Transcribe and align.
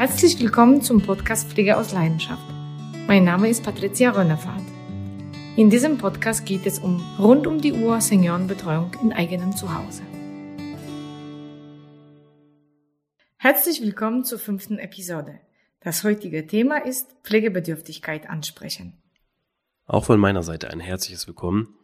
Herzlich 0.00 0.40
willkommen 0.40 0.80
zum 0.80 1.02
Podcast 1.02 1.50
Pflege 1.50 1.76
aus 1.76 1.92
Leidenschaft. 1.92 2.42
Mein 3.06 3.22
Name 3.22 3.50
ist 3.50 3.62
Patricia 3.62 4.08
Rönnefahrt. 4.12 4.64
In 5.58 5.68
diesem 5.68 5.98
Podcast 5.98 6.46
geht 6.46 6.64
es 6.64 6.78
um 6.78 7.04
rund 7.18 7.46
um 7.46 7.60
die 7.60 7.74
Uhr 7.74 8.00
Seniorenbetreuung 8.00 8.92
in 9.02 9.12
eigenem 9.12 9.54
Zuhause. 9.54 10.00
Herzlich 13.36 13.82
willkommen 13.82 14.24
zur 14.24 14.38
fünften 14.38 14.78
Episode. 14.78 15.38
Das 15.80 16.02
heutige 16.02 16.46
Thema 16.46 16.78
ist 16.78 17.14
Pflegebedürftigkeit 17.22 18.26
ansprechen. 18.26 19.02
Auch 19.84 20.06
von 20.06 20.18
meiner 20.18 20.42
Seite 20.42 20.70
ein 20.70 20.80
herzliches 20.80 21.26
Willkommen. 21.26 21.76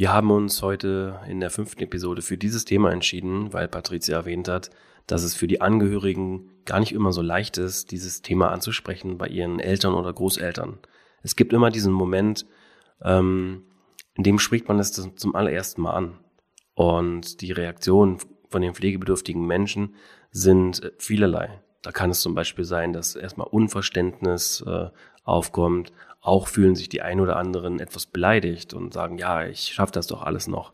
Wir 0.00 0.14
haben 0.14 0.30
uns 0.30 0.62
heute 0.62 1.20
in 1.28 1.40
der 1.40 1.50
fünften 1.50 1.82
Episode 1.82 2.22
für 2.22 2.38
dieses 2.38 2.64
Thema 2.64 2.90
entschieden, 2.90 3.52
weil 3.52 3.68
Patricia 3.68 4.16
erwähnt 4.16 4.48
hat, 4.48 4.70
dass 5.06 5.22
es 5.22 5.34
für 5.34 5.46
die 5.46 5.60
Angehörigen 5.60 6.48
gar 6.64 6.80
nicht 6.80 6.92
immer 6.92 7.12
so 7.12 7.20
leicht 7.20 7.58
ist, 7.58 7.90
dieses 7.90 8.22
Thema 8.22 8.50
anzusprechen 8.50 9.18
bei 9.18 9.26
ihren 9.26 9.60
Eltern 9.60 9.92
oder 9.92 10.10
Großeltern. 10.10 10.78
Es 11.22 11.36
gibt 11.36 11.52
immer 11.52 11.68
diesen 11.68 11.92
Moment, 11.92 12.46
ähm, 13.02 13.64
in 14.14 14.24
dem 14.24 14.38
spricht 14.38 14.68
man 14.68 14.78
es 14.78 14.92
zum 14.92 15.34
allerersten 15.34 15.82
Mal 15.82 15.92
an. 15.92 16.18
Und 16.72 17.42
die 17.42 17.52
Reaktionen 17.52 18.16
von 18.48 18.62
den 18.62 18.72
pflegebedürftigen 18.72 19.46
Menschen 19.46 19.96
sind 20.30 20.94
vielerlei. 20.96 21.60
Da 21.82 21.92
kann 21.92 22.08
es 22.08 22.22
zum 22.22 22.34
Beispiel 22.34 22.64
sein, 22.64 22.94
dass 22.94 23.16
erstmal 23.16 23.48
Unverständnis 23.48 24.64
äh, 24.66 24.88
aufkommt. 25.24 25.92
Auch 26.20 26.48
fühlen 26.48 26.74
sich 26.74 26.88
die 26.88 27.02
ein 27.02 27.20
oder 27.20 27.36
anderen 27.36 27.80
etwas 27.80 28.06
beleidigt 28.06 28.74
und 28.74 28.92
sagen, 28.92 29.18
ja, 29.18 29.46
ich 29.46 29.72
schaffe 29.72 29.92
das 29.92 30.06
doch 30.06 30.22
alles 30.22 30.48
noch. 30.48 30.72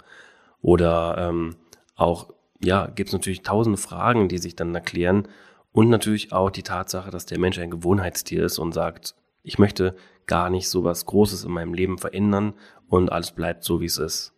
Oder 0.61 1.17
ähm, 1.19 1.57
auch, 1.95 2.33
ja, 2.61 2.87
gibt 2.87 3.09
es 3.11 3.13
natürlich 3.13 3.43
tausende 3.43 3.79
Fragen, 3.79 4.29
die 4.29 4.39
sich 4.39 4.57
dann 4.57 4.75
erklären. 4.75 5.29
Und 5.73 5.89
natürlich 5.89 6.33
auch 6.33 6.51
die 6.51 6.63
Tatsache, 6.63 7.11
dass 7.11 7.27
der 7.27 7.39
Mensch 7.39 7.59
ein 7.59 7.71
Gewohnheitstier 7.71 8.45
ist 8.45 8.59
und 8.59 8.73
sagt, 8.73 9.15
ich 9.43 9.59
möchte 9.59 9.95
gar 10.27 10.51
nicht 10.51 10.69
so 10.69 10.83
was 10.83 11.07
Großes 11.07 11.45
in 11.45 11.53
meinem 11.53 11.75
Leben 11.75 11.99
verändern 11.99 12.55
und 12.89 13.13
alles 13.13 13.31
bleibt 13.31 13.63
so, 13.63 13.81
wie 13.81 13.87
es 13.87 13.99
ist. 13.99 14.33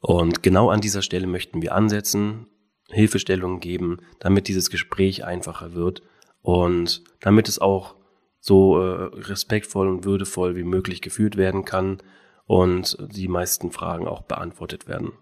Und 0.00 0.42
genau 0.42 0.70
an 0.70 0.80
dieser 0.80 1.02
Stelle 1.02 1.26
möchten 1.26 1.62
wir 1.62 1.74
ansetzen 1.74 2.46
Hilfestellungen 2.90 3.60
geben, 3.60 3.98
damit 4.18 4.48
dieses 4.48 4.70
Gespräch 4.70 5.24
einfacher 5.24 5.74
wird 5.74 6.02
und 6.42 7.04
damit 7.20 7.48
es 7.48 7.58
auch 7.58 7.94
so 8.48 8.80
äh, 8.80 9.04
respektvoll 9.14 9.86
und 9.86 10.04
würdevoll 10.04 10.56
wie 10.56 10.64
möglich 10.64 11.00
geführt 11.00 11.36
werden 11.36 11.64
kann 11.64 11.98
und 12.46 12.96
die 13.12 13.28
meisten 13.28 13.70
Fragen 13.70 14.08
auch 14.08 14.22
beantwortet 14.22 14.88
werden. 14.88 15.12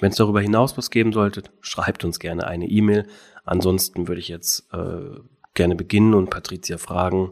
Wenn 0.00 0.10
es 0.10 0.16
darüber 0.16 0.40
hinaus 0.40 0.76
was 0.76 0.90
geben 0.90 1.12
sollte, 1.12 1.42
schreibt 1.60 2.04
uns 2.04 2.18
gerne 2.18 2.46
eine 2.46 2.66
E-Mail. 2.66 3.06
Ansonsten 3.44 4.08
würde 4.08 4.20
ich 4.20 4.28
jetzt 4.28 4.72
äh, 4.72 5.20
gerne 5.54 5.76
beginnen 5.76 6.14
und 6.14 6.30
Patricia 6.30 6.78
fragen. 6.78 7.30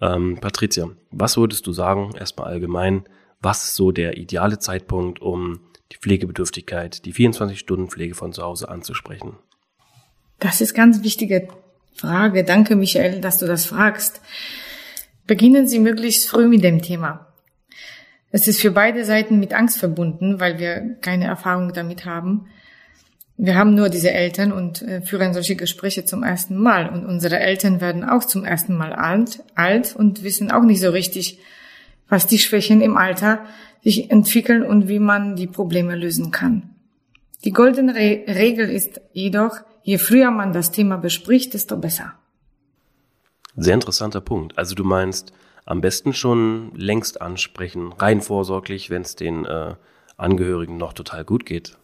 Ähm, 0.00 0.38
Patricia, 0.40 0.88
was 1.10 1.36
würdest 1.36 1.66
du 1.66 1.72
sagen, 1.72 2.12
erstmal 2.18 2.48
allgemein, 2.48 3.04
was 3.40 3.64
ist 3.64 3.76
so 3.76 3.92
der 3.92 4.16
ideale 4.16 4.58
Zeitpunkt, 4.58 5.20
um 5.20 5.60
die 5.92 5.98
Pflegebedürftigkeit, 5.98 7.04
die 7.04 7.12
24-Stunden-Pflege 7.12 8.14
von 8.14 8.32
zu 8.32 8.42
Hause 8.42 8.68
anzusprechen? 8.70 9.36
Das 10.38 10.60
ist 10.60 10.74
ganz 10.74 11.02
wichtige 11.02 11.48
Frage. 11.94 12.44
Danke, 12.44 12.76
Michael, 12.76 13.20
dass 13.20 13.38
du 13.38 13.46
das 13.46 13.66
fragst. 13.66 14.20
Beginnen 15.26 15.66
Sie 15.66 15.78
möglichst 15.78 16.28
früh 16.28 16.48
mit 16.48 16.62
dem 16.62 16.82
Thema. 16.82 17.32
Es 18.30 18.48
ist 18.48 18.60
für 18.60 18.72
beide 18.72 19.04
Seiten 19.04 19.38
mit 19.38 19.54
Angst 19.54 19.78
verbunden, 19.78 20.40
weil 20.40 20.58
wir 20.58 20.96
keine 21.00 21.26
Erfahrung 21.26 21.72
damit 21.72 22.04
haben. 22.04 22.46
Wir 23.36 23.56
haben 23.56 23.74
nur 23.74 23.88
diese 23.88 24.10
Eltern 24.10 24.52
und 24.52 24.82
äh, 24.82 25.02
führen 25.02 25.32
solche 25.32 25.56
Gespräche 25.56 26.04
zum 26.04 26.22
ersten 26.22 26.56
Mal. 26.56 26.88
Und 26.88 27.06
unsere 27.06 27.38
Eltern 27.38 27.80
werden 27.80 28.04
auch 28.04 28.24
zum 28.24 28.44
ersten 28.44 28.76
Mal 28.76 28.92
alt, 28.92 29.42
alt 29.54 29.94
und 29.96 30.22
wissen 30.22 30.50
auch 30.50 30.62
nicht 30.62 30.80
so 30.80 30.90
richtig, 30.90 31.38
was 32.08 32.26
die 32.26 32.38
Schwächen 32.38 32.80
im 32.80 32.96
Alter 32.96 33.44
sich 33.82 34.10
entwickeln 34.10 34.62
und 34.62 34.88
wie 34.88 34.98
man 34.98 35.36
die 35.36 35.46
Probleme 35.46 35.94
lösen 35.94 36.30
kann. 36.30 36.70
Die 37.44 37.52
goldene 37.52 37.94
Re 37.94 38.24
Regel 38.26 38.70
ist 38.70 39.00
jedoch, 39.12 39.60
je 39.84 39.98
früher 39.98 40.32
man 40.32 40.52
das 40.52 40.72
Thema 40.72 40.96
bespricht, 40.96 41.54
desto 41.54 41.76
besser. 41.76 42.14
Sehr 43.56 43.74
interessanter 43.74 44.20
Punkt. 44.20 44.58
Also 44.58 44.74
du 44.74 44.82
meinst, 44.82 45.32
am 45.64 45.80
besten 45.80 46.12
schon 46.12 46.72
längst 46.74 47.20
ansprechen, 47.20 47.92
rein 47.92 48.20
vorsorglich, 48.20 48.90
wenn 48.90 49.02
es 49.02 49.14
den 49.14 49.44
äh, 49.44 49.74
Angehörigen 50.16 50.76
noch 50.76 50.92
total 50.92 51.24
gut 51.24 51.46
geht. 51.46 51.76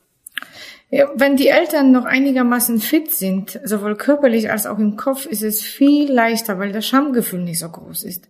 Ja, 0.91 1.09
wenn 1.15 1.37
die 1.37 1.49
Eltern 1.49 1.93
noch 1.93 2.05
einigermaßen 2.05 2.81
fit 2.81 3.13
sind, 3.13 3.61
sowohl 3.63 3.97
körperlich 3.97 4.51
als 4.51 4.67
auch 4.67 4.79
im 4.79 4.97
Kopf, 4.97 5.27
ist 5.27 5.43
es 5.43 5.63
viel 5.63 6.11
leichter, 6.11 6.59
weil 6.59 6.73
das 6.73 6.87
Schamgefühl 6.87 7.43
nicht 7.43 7.61
so 7.61 7.69
groß 7.69 8.03
ist. 8.03 8.29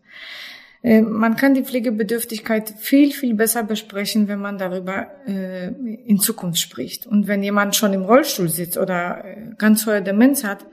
Äh, 0.83 1.03
man 1.03 1.37
kann 1.37 1.55
die 1.55 1.65
Pflegebedürftigkeit 1.65 2.75
viel, 2.79 3.13
viel 3.13 3.35
besser 3.35 3.63
besprechen, 3.63 4.29
wenn 4.29 4.41
man 4.41 4.59
darüber 4.59 5.09
äh, 5.27 5.69
in 5.69 6.19
Zukunft 6.19 6.61
spricht. 6.61 7.07
Und 7.07 7.27
wenn 7.27 7.43
jemand 7.43 7.77
schon 7.77 7.93
im 7.93 8.03
Rollstuhl 8.03 8.49
sitzt 8.49 8.79
oder 8.79 9.25
äh, 9.25 9.55
ganz 9.59 9.87
hohe 9.87 10.03
Demenz 10.03 10.45
hat, 10.45 10.67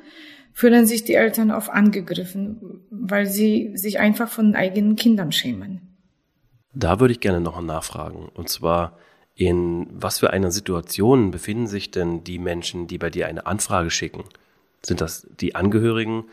fühlen 0.53 0.87
sich 0.87 1.03
die 1.03 1.13
Eltern 1.13 1.51
oft 1.51 1.69
angegriffen, 1.69 2.81
weil 2.89 3.27
sie 3.27 3.71
sich 3.75 3.99
einfach 3.99 4.29
von 4.29 4.55
eigenen 4.55 4.95
Kindern 4.95 5.31
schämen. 5.31 5.81
Da 6.73 6.99
würde 6.99 7.11
ich 7.11 7.19
gerne 7.19 7.41
noch 7.41 7.61
nachfragen. 7.61 8.29
Und 8.33 8.49
zwar, 8.49 8.97
in 9.35 9.87
was 9.91 10.19
für 10.19 10.31
einer 10.31 10.51
Situation 10.51 11.31
befinden 11.31 11.67
sich 11.67 11.91
denn 11.91 12.23
die 12.23 12.39
Menschen, 12.39 12.87
die 12.87 12.97
bei 12.97 13.09
dir 13.09 13.27
eine 13.27 13.45
Anfrage 13.45 13.91
schicken? 13.91 14.23
Sind 14.83 15.01
das 15.01 15.27
die 15.39 15.53
Angehörigen 15.53 16.25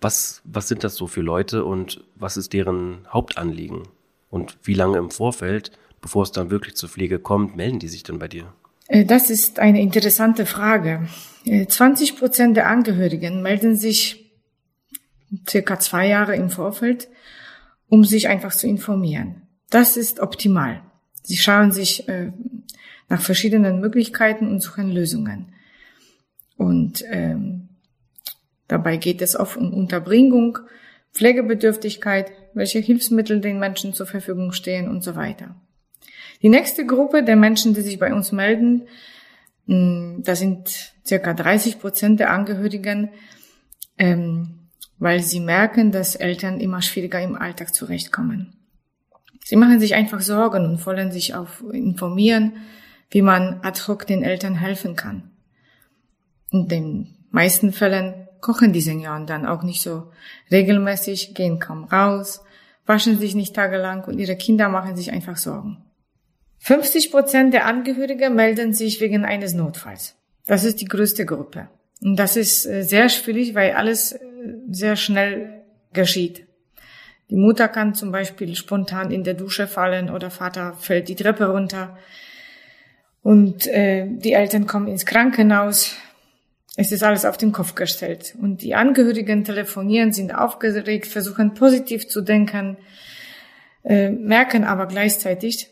was, 0.00 0.42
was 0.44 0.68
sind 0.68 0.84
das 0.84 0.94
so 0.94 1.06
für 1.06 1.22
Leute 1.22 1.64
und 1.64 2.04
was 2.14 2.36
ist 2.36 2.52
deren 2.52 3.06
Hauptanliegen? 3.08 3.82
Und 4.30 4.58
wie 4.62 4.74
lange 4.74 4.98
im 4.98 5.10
Vorfeld, 5.10 5.70
bevor 6.00 6.24
es 6.24 6.32
dann 6.32 6.50
wirklich 6.50 6.76
zur 6.76 6.88
Pflege 6.88 7.18
kommt, 7.18 7.56
melden 7.56 7.78
die 7.78 7.88
sich 7.88 8.02
denn 8.02 8.18
bei 8.18 8.28
dir? 8.28 8.52
Äh, 8.88 9.04
das 9.04 9.30
ist 9.30 9.58
eine 9.58 9.80
interessante 9.80 10.46
Frage. 10.46 11.08
20 11.44 12.10
äh, 12.10 12.14
Prozent 12.16 12.56
der 12.56 12.68
Angehörigen 12.68 13.42
melden 13.42 13.76
sich 13.76 14.30
circa 15.48 15.78
zwei 15.78 16.08
Jahre 16.08 16.36
im 16.36 16.50
Vorfeld, 16.50 17.08
um 17.88 18.04
sich 18.04 18.28
einfach 18.28 18.52
zu 18.52 18.66
informieren. 18.66 19.42
Das 19.70 19.96
ist 19.96 20.20
optimal. 20.20 20.82
Sie 21.22 21.36
schauen 21.36 21.72
sich 21.72 22.08
äh, 22.08 22.32
nach 23.08 23.20
verschiedenen 23.20 23.80
Möglichkeiten 23.80 24.48
und 24.48 24.62
suchen 24.62 24.90
Lösungen. 24.90 25.52
Und 26.56 27.04
ähm, 27.10 27.55
Dabei 28.68 28.96
geht 28.96 29.22
es 29.22 29.36
oft 29.36 29.56
um 29.56 29.72
Unterbringung, 29.72 30.58
Pflegebedürftigkeit, 31.12 32.30
welche 32.52 32.78
Hilfsmittel 32.78 33.40
den 33.40 33.58
Menschen 33.58 33.94
zur 33.94 34.06
Verfügung 34.06 34.52
stehen 34.52 34.88
und 34.88 35.02
so 35.02 35.16
weiter. 35.16 35.56
Die 36.42 36.48
nächste 36.48 36.84
Gruppe 36.84 37.22
der 37.22 37.36
Menschen, 37.36 37.74
die 37.74 37.80
sich 37.80 37.98
bei 37.98 38.12
uns 38.12 38.32
melden, 38.32 38.88
hm, 39.66 40.22
da 40.24 40.36
sind 40.36 40.94
circa 41.06 41.32
30 41.32 41.80
Prozent 41.80 42.20
der 42.20 42.30
Angehörigen, 42.30 43.10
ähm, 43.98 44.68
weil 44.98 45.22
sie 45.22 45.40
merken, 45.40 45.92
dass 45.92 46.14
Eltern 46.14 46.60
immer 46.60 46.82
schwieriger 46.82 47.20
im 47.20 47.36
Alltag 47.36 47.74
zurechtkommen. 47.74 48.54
Sie 49.44 49.56
machen 49.56 49.80
sich 49.80 49.94
einfach 49.94 50.20
Sorgen 50.20 50.64
und 50.64 50.84
wollen 50.86 51.12
sich 51.12 51.34
auch 51.34 51.48
informieren, 51.72 52.54
wie 53.10 53.22
man 53.22 53.60
ad 53.62 53.80
hoc 53.86 54.06
den 54.06 54.22
Eltern 54.22 54.56
helfen 54.56 54.96
kann. 54.96 55.30
In 56.50 56.68
den 56.68 57.14
meisten 57.30 57.72
Fällen 57.72 58.25
kochen 58.46 58.72
die 58.72 58.80
Senioren 58.80 59.26
dann 59.26 59.44
auch 59.44 59.64
nicht 59.64 59.82
so 59.82 60.04
regelmäßig, 60.52 61.34
gehen 61.34 61.58
kaum 61.58 61.82
raus, 61.82 62.44
waschen 62.86 63.18
sich 63.18 63.34
nicht 63.34 63.56
tagelang 63.56 64.04
und 64.04 64.20
ihre 64.20 64.36
Kinder 64.36 64.68
machen 64.68 64.96
sich 64.96 65.10
einfach 65.10 65.36
Sorgen. 65.36 65.78
50 66.60 67.10
Prozent 67.10 67.52
der 67.54 67.66
Angehörigen 67.66 68.36
melden 68.36 68.72
sich 68.72 69.00
wegen 69.00 69.24
eines 69.24 69.52
Notfalls. 69.52 70.14
Das 70.46 70.62
ist 70.62 70.80
die 70.80 70.84
größte 70.84 71.26
Gruppe. 71.26 71.68
Und 72.00 72.16
das 72.20 72.36
ist 72.36 72.66
äh, 72.66 72.82
sehr 72.82 73.08
schwierig, 73.08 73.56
weil 73.56 73.72
alles 73.72 74.12
äh, 74.12 74.18
sehr 74.70 74.94
schnell 74.94 75.64
geschieht. 75.92 76.46
Die 77.28 77.36
Mutter 77.36 77.66
kann 77.66 77.94
zum 77.94 78.12
Beispiel 78.12 78.54
spontan 78.54 79.10
in 79.10 79.24
der 79.24 79.34
Dusche 79.34 79.66
fallen 79.66 80.08
oder 80.08 80.30
Vater 80.30 80.74
fällt 80.74 81.08
die 81.08 81.16
Treppe 81.16 81.46
runter. 81.46 81.98
Und 83.22 83.66
äh, 83.66 84.06
die 84.08 84.34
Eltern 84.34 84.68
kommen 84.68 84.86
ins 84.86 85.04
Krankenhaus, 85.04 85.96
es 86.76 86.92
ist 86.92 87.02
alles 87.02 87.24
auf 87.24 87.38
den 87.38 87.52
Kopf 87.52 87.74
gestellt. 87.74 88.34
Und 88.40 88.62
die 88.62 88.74
Angehörigen 88.74 89.44
telefonieren, 89.44 90.12
sind 90.12 90.34
aufgeregt, 90.34 91.06
versuchen 91.06 91.54
positiv 91.54 92.06
zu 92.06 92.20
denken, 92.20 92.76
äh, 93.82 94.10
merken 94.10 94.64
aber 94.64 94.86
gleichzeitig, 94.86 95.70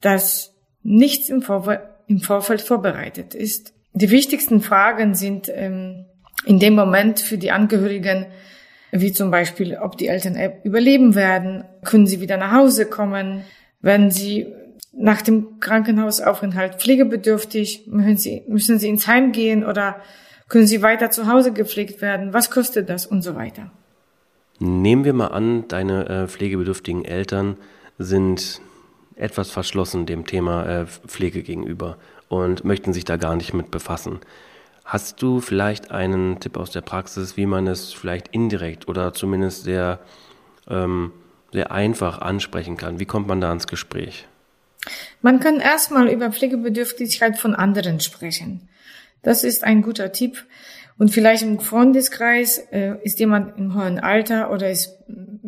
dass 0.00 0.54
nichts 0.82 1.28
im, 1.28 1.42
Vorfeld, 1.42 1.80
im 2.06 2.20
Vorfeld 2.20 2.60
vorbereitet 2.60 3.34
ist. 3.34 3.74
Die 3.92 4.10
wichtigsten 4.10 4.60
Fragen 4.60 5.14
sind 5.14 5.50
ähm, 5.52 6.04
in 6.44 6.60
dem 6.60 6.74
Moment 6.74 7.18
für 7.18 7.38
die 7.38 7.50
Angehörigen, 7.50 8.26
wie 8.92 9.12
zum 9.12 9.30
Beispiel, 9.30 9.76
ob 9.76 9.96
die 9.96 10.06
Eltern 10.06 10.38
überleben 10.62 11.14
werden, 11.16 11.64
können 11.82 12.06
sie 12.06 12.20
wieder 12.20 12.36
nach 12.36 12.52
Hause 12.52 12.86
kommen, 12.86 13.42
werden 13.80 14.10
sie 14.10 14.46
nach 14.92 15.22
dem 15.22 15.60
Krankenhausaufenthalt 15.60 16.76
pflegebedürftig, 16.76 17.86
müssen 17.86 18.16
sie, 18.16 18.44
müssen 18.48 18.78
sie 18.78 18.88
ins 18.88 19.06
Heim 19.06 19.32
gehen 19.32 19.64
oder 19.64 19.96
Können 20.48 20.66
sie 20.66 20.82
weiter 20.82 21.10
zu 21.10 21.26
Hause 21.26 21.52
gepflegt 21.52 22.00
werden? 22.00 22.32
Was 22.32 22.50
kostet 22.50 22.88
das? 22.88 23.06
Und 23.06 23.22
so 23.22 23.34
weiter. 23.34 23.70
Nehmen 24.58 25.04
wir 25.04 25.12
mal 25.12 25.28
an, 25.28 25.68
deine 25.68 26.08
äh, 26.08 26.28
pflegebedürftigen 26.28 27.04
Eltern 27.04 27.56
sind 27.98 28.60
etwas 29.16 29.50
verschlossen 29.50 30.06
dem 30.06 30.26
Thema 30.26 30.66
äh, 30.66 30.86
Pflege 30.86 31.42
gegenüber 31.42 31.96
und 32.28 32.64
möchten 32.64 32.92
sich 32.92 33.04
da 33.04 33.16
gar 33.16 33.36
nicht 33.36 33.54
mit 33.54 33.70
befassen. 33.70 34.20
Hast 34.84 35.20
du 35.20 35.40
vielleicht 35.40 35.90
einen 35.90 36.38
Tipp 36.38 36.56
aus 36.56 36.70
der 36.70 36.80
Praxis, 36.80 37.36
wie 37.36 37.46
man 37.46 37.66
es 37.66 37.92
vielleicht 37.92 38.28
indirekt 38.28 38.88
oder 38.88 39.12
zumindest 39.12 39.64
sehr, 39.64 39.98
ähm, 40.68 41.12
sehr 41.52 41.72
einfach 41.72 42.20
ansprechen 42.20 42.76
kann? 42.76 43.00
Wie 43.00 43.04
kommt 43.04 43.26
man 43.26 43.40
da 43.40 43.52
ins 43.52 43.66
Gespräch? 43.66 44.28
Man 45.22 45.40
kann 45.40 45.58
erstmal 45.58 46.08
über 46.08 46.30
Pflegebedürftigkeit 46.30 47.36
von 47.36 47.54
anderen 47.54 47.98
sprechen. 47.98 48.68
Das 49.26 49.42
ist 49.42 49.64
ein 49.64 49.82
guter 49.82 50.12
Tipp. 50.12 50.46
Und 50.98 51.10
vielleicht 51.10 51.42
im 51.42 51.58
Freundeskreis 51.58 52.58
äh, 52.70 52.94
ist 53.02 53.18
jemand 53.18 53.58
im 53.58 53.74
hohen 53.74 53.98
Alter 53.98 54.52
oder 54.52 54.70
ist 54.70 54.96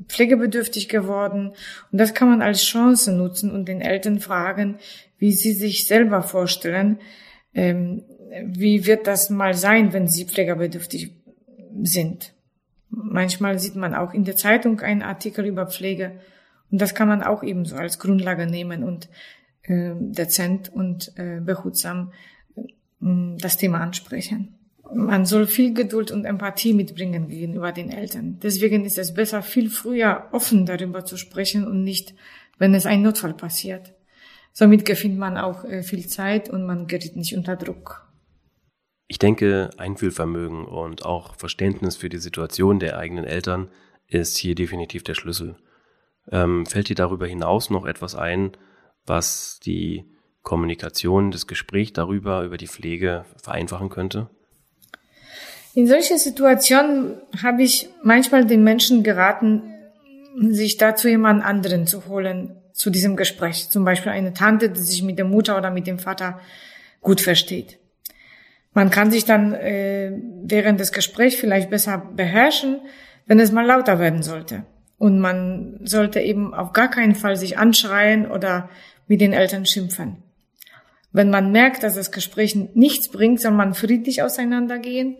pflegebedürftig 0.09 0.89
geworden. 0.89 1.53
Und 1.93 1.99
das 1.99 2.13
kann 2.13 2.29
man 2.29 2.43
als 2.43 2.65
Chance 2.65 3.13
nutzen 3.13 3.53
und 3.53 3.69
den 3.69 3.81
Eltern 3.81 4.19
fragen, 4.19 4.79
wie 5.19 5.31
sie 5.31 5.53
sich 5.53 5.87
selber 5.87 6.23
vorstellen, 6.23 6.99
ähm, 7.55 8.03
wie 8.45 8.85
wird 8.85 9.07
das 9.07 9.31
mal 9.31 9.55
sein, 9.55 9.93
wenn 9.93 10.09
sie 10.09 10.25
pflegebedürftig 10.25 11.13
sind. 11.81 12.35
Manchmal 12.91 13.61
sieht 13.61 13.77
man 13.77 13.95
auch 13.95 14.13
in 14.13 14.25
der 14.25 14.35
Zeitung 14.35 14.81
einen 14.81 15.03
Artikel 15.03 15.47
über 15.47 15.69
Pflege 15.69 16.19
und 16.73 16.81
das 16.81 16.97
kann 16.97 17.07
man 17.07 17.23
auch 17.23 17.45
ebenso 17.45 17.77
als 17.77 18.01
Grundlage 18.01 18.47
nehmen 18.47 18.83
und 18.83 19.09
äh, 19.63 19.93
dezent 19.95 20.69
und 20.69 21.13
äh, 21.17 21.39
behutsam 21.41 22.11
das 23.00 23.56
Thema 23.56 23.81
ansprechen. 23.81 24.55
Man 24.93 25.27
soll 25.27 25.47
viel 25.47 25.75
Geduld 25.75 26.11
und 26.11 26.25
Empathie 26.25 26.73
mitbringen 26.73 27.29
gegenüber 27.29 27.73
den 27.73 27.91
Eltern. 27.91 28.39
Deswegen 28.43 28.85
ist 28.85 28.99
es 28.99 29.15
besser, 29.15 29.43
viel 29.43 29.69
früher 29.69 30.29
offen 30.33 30.65
darüber 30.65 31.05
zu 31.05 31.17
sprechen 31.17 31.67
und 31.67 31.85
nicht, 31.85 32.15
wenn 32.59 32.75
es 32.75 32.87
ein 32.87 33.03
Notfall 33.03 33.35
passiert. 33.35 33.93
Somit 34.53 34.85
gewinnt 34.85 35.19
man 35.19 35.37
auch 35.37 35.65
äh, 35.65 35.83
viel 35.83 36.06
Zeit 36.09 36.49
und 36.49 36.67
man 36.67 36.87
gerät 36.87 37.17
nicht 37.17 37.37
unter 37.37 37.55
Druck. 37.55 38.09
Ich 39.06 39.19
denke, 39.19 39.71
Einfühlvermögen 39.77 40.65
und 40.65 41.05
auch 41.05 41.37
Verständnis 41.37 41.97
für 41.97 42.09
die 42.09 42.19
Situation 42.19 42.79
der 42.79 42.99
eigenen 42.99 43.25
Eltern 43.25 43.69
ist 44.06 44.39
hier 44.39 44.55
definitiv 44.55 45.03
der 45.03 45.15
Schlüssel. 45.15 45.56
Ähm, 46.31 46.67
fällt 46.67 46.89
dir 46.89 46.97
darüber 46.97 47.27
hinaus 47.27 47.71
noch 47.71 47.87
etwas 47.87 48.15
ein, 48.15 48.53
was 49.06 49.61
die 49.61 50.05
Kommunikation, 50.49 51.31
das 51.31 51.47
Gespräch 51.47 51.93
darüber, 51.93 52.43
über 52.43 52.56
die 52.56 52.67
Pflege 52.67 53.27
vereinfachen 53.37 53.91
könnte? 53.91 54.31
In 55.75 55.87
solchen 55.87 56.17
Situationen 56.17 57.21
habe 57.43 57.62
ich 57.62 57.91
manchmal 58.03 58.47
den 58.47 58.65
Menschen 58.65 59.03
geraten, 59.03 59.75
sich 60.41 60.79
dazu 60.79 61.06
jemand 61.06 61.45
anderen 61.45 61.87
zu 61.87 62.06
holen 62.06 62.56
zu 62.73 62.89
diesem 62.89 63.15
Gespräch. 63.15 63.69
Zum 63.69 63.85
Beispiel 63.85 64.11
eine 64.11 64.33
Tante, 64.33 64.71
die 64.71 64.81
sich 64.81 65.03
mit 65.03 65.19
der 65.19 65.27
Mutter 65.27 65.59
oder 65.59 65.71
mit 65.71 65.87
dem 65.87 65.99
Vater 65.99 66.41
gut 67.03 67.21
versteht. 67.21 67.79
Man 68.73 68.89
kann 68.89 69.11
sich 69.11 69.27
dann 69.27 69.53
äh, 69.53 70.12
während 70.44 70.81
des 70.81 70.93
Gesprächs 70.93 71.37
vielleicht 71.37 71.69
besser 71.69 71.99
beherrschen, 72.17 72.81
wenn 73.27 73.39
es 73.39 73.53
mal 73.53 73.67
lauter 73.67 73.99
werden 73.99 74.23
sollte. 74.23 74.65
Und 74.97 75.21
man 75.21 75.81
sollte 75.85 76.21
eben 76.21 76.55
auf 76.55 76.73
gar 76.73 76.89
keinen 76.89 77.15
Fall 77.15 77.37
sich 77.37 77.59
anschreien 77.59 78.31
oder 78.31 78.71
mit 79.09 79.21
den 79.21 79.35
Eltern 79.35 79.67
schimpfen. 79.67 80.23
Wenn 81.19 81.31
man 81.31 81.50
merkt, 81.50 81.82
dass 81.82 81.97
das 81.97 82.12
Gespräch 82.12 82.55
nichts 82.55 83.09
bringt, 83.09 83.41
soll 83.41 83.50
man 83.50 83.75
friedlich 83.75 84.23
auseinandergehen 84.23 85.17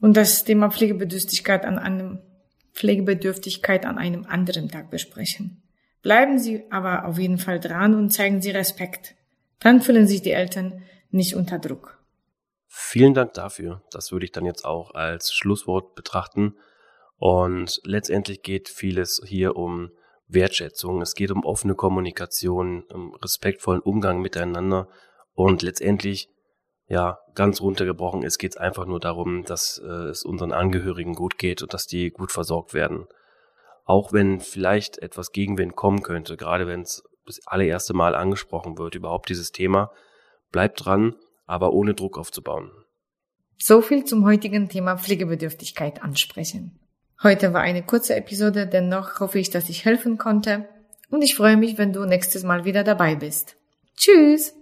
und 0.00 0.16
das 0.16 0.42
Thema 0.42 0.68
Pflegebedürftigkeit 0.68 1.64
an 1.64 1.78
einem 1.78 2.18
Pflegebedürftigkeit 2.72 3.86
an 3.86 3.98
einem 3.98 4.26
anderen 4.26 4.68
Tag 4.68 4.90
besprechen. 4.90 5.62
Bleiben 6.02 6.40
Sie 6.40 6.64
aber 6.70 7.04
auf 7.04 7.20
jeden 7.20 7.38
Fall 7.38 7.60
dran 7.60 7.94
und 7.94 8.10
zeigen 8.10 8.42
Sie 8.42 8.50
Respekt. 8.50 9.14
Dann 9.60 9.80
fühlen 9.80 10.08
sich 10.08 10.22
die 10.22 10.32
Eltern 10.32 10.82
nicht 11.12 11.36
unter 11.36 11.60
Druck. 11.60 12.02
Vielen 12.66 13.14
Dank 13.14 13.32
dafür. 13.34 13.84
Das 13.92 14.10
würde 14.10 14.24
ich 14.24 14.32
dann 14.32 14.44
jetzt 14.44 14.64
auch 14.64 14.92
als 14.96 15.32
Schlusswort 15.32 15.94
betrachten. 15.94 16.56
Und 17.16 17.80
letztendlich 17.84 18.42
geht 18.42 18.68
vieles 18.68 19.22
hier 19.24 19.54
um 19.54 19.92
Wertschätzung. 20.26 21.00
Es 21.00 21.14
geht 21.14 21.30
um 21.30 21.44
offene 21.44 21.76
Kommunikation, 21.76 22.82
um 22.92 23.14
respektvollen 23.14 23.82
Umgang 23.82 24.20
miteinander. 24.20 24.88
Und 25.38 25.62
letztendlich, 25.62 26.28
ja, 26.88 27.20
ganz 27.36 27.60
runtergebrochen 27.60 28.24
es 28.24 28.38
geht 28.38 28.58
einfach 28.58 28.86
nur 28.86 28.98
darum, 28.98 29.44
dass 29.44 29.78
äh, 29.78 30.08
es 30.08 30.24
unseren 30.24 30.50
Angehörigen 30.50 31.14
gut 31.14 31.38
geht 31.38 31.62
und 31.62 31.72
dass 31.72 31.86
die 31.86 32.10
gut 32.10 32.32
versorgt 32.32 32.74
werden. 32.74 33.06
Auch 33.84 34.12
wenn 34.12 34.40
vielleicht 34.40 34.98
etwas 34.98 35.30
Gegenwind 35.30 35.76
kommen 35.76 36.02
könnte, 36.02 36.36
gerade 36.36 36.66
wenn 36.66 36.80
es 36.80 37.04
das 37.24 37.38
allererste 37.46 37.94
Mal 37.94 38.16
angesprochen 38.16 38.78
wird, 38.78 38.96
überhaupt 38.96 39.28
dieses 39.28 39.52
Thema, 39.52 39.92
bleibt 40.50 40.84
dran 40.84 41.14
aber 41.46 41.72
ohne 41.72 41.94
Druck 41.94 42.18
aufzubauen. 42.18 42.72
So 43.58 43.80
viel 43.80 44.02
zum 44.02 44.24
heutigen 44.24 44.68
Thema 44.68 44.98
Pflegebedürftigkeit 44.98 46.02
ansprechen. 46.02 46.80
Heute 47.22 47.52
war 47.52 47.60
eine 47.60 47.84
kurze 47.84 48.16
Episode, 48.16 48.66
dennoch 48.66 49.20
hoffe 49.20 49.38
ich, 49.38 49.50
dass 49.50 49.68
ich 49.68 49.84
helfen 49.84 50.18
konnte 50.18 50.68
und 51.10 51.22
ich 51.22 51.36
freue 51.36 51.56
mich, 51.56 51.78
wenn 51.78 51.92
du 51.92 52.04
nächstes 52.06 52.42
Mal 52.42 52.64
wieder 52.64 52.82
dabei 52.82 53.14
bist. 53.14 53.56
Tschüss! 53.96 54.57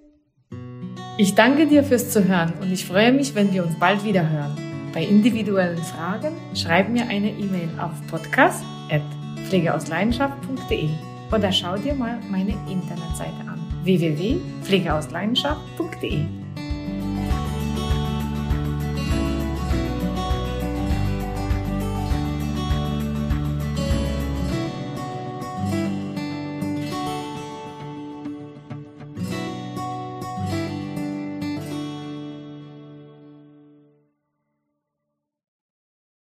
Ich 1.18 1.34
danke 1.34 1.66
dir 1.66 1.82
fürs 1.82 2.10
Zuhören 2.10 2.52
und 2.60 2.70
ich 2.70 2.84
freue 2.84 3.10
mich, 3.10 3.34
wenn 3.34 3.50
wir 3.50 3.64
uns 3.64 3.78
bald 3.78 4.04
wieder 4.04 4.28
hören. 4.28 4.90
Bei 4.92 5.02
individuellen 5.02 5.82
Fragen 5.82 6.32
schreib 6.54 6.90
mir 6.90 7.08
eine 7.08 7.30
E-Mail 7.30 7.70
auf 7.78 7.92
podcast.pflegeausleidenschaft.de 8.10 10.90
oder 11.32 11.50
schau 11.52 11.78
dir 11.78 11.94
mal 11.94 12.20
meine 12.30 12.52
Internetseite 12.70 13.40
an 13.48 13.58
www.pflegeausleidenschaft.de. 13.82 16.45